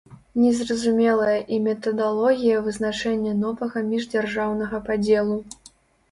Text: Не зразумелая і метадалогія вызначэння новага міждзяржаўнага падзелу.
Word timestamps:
Не 0.43 0.51
зразумелая 0.59 1.33
і 1.57 1.57
метадалогія 1.65 2.63
вызначэння 2.67 3.33
новага 3.41 3.83
міждзяржаўнага 3.91 4.81
падзелу. 4.89 5.37